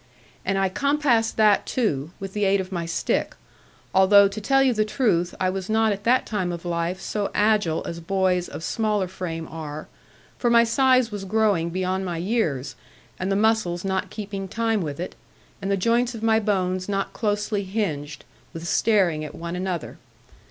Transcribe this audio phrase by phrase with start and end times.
[0.43, 3.35] And I compassed that too, with the aid of my stick;
[3.93, 7.29] although, to tell you the truth, I was not at that time of life so
[7.35, 9.87] agile as boys of smaller frame are,
[10.39, 12.73] for my size was growing beyond my years,
[13.19, 15.13] and the muscles not keeping time with it,
[15.61, 19.99] and the joints of my bones not closely hinged, with staring at one another.